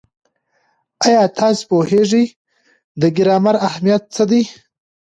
[1.05, 2.25] ایا تاسې پوهېږئ
[3.01, 4.41] د ګرامر اهمیت څه دی؟